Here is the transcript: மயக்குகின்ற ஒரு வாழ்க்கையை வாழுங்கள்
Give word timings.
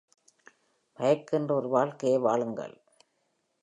மயக்குகின்ற 0.99 1.51
ஒரு 1.55 1.69
வாழ்க்கையை 1.69 2.17
வாழுங்கள் 2.19 2.75